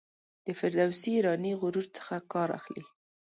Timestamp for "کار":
2.33-2.49